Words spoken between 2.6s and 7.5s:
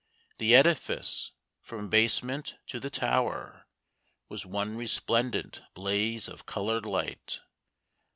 to the tower Was one resplendent blaze of colored light.